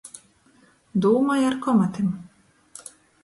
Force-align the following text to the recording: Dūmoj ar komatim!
Dūmoj 1.03 1.45
ar 1.51 1.59
komatim! 1.65 2.09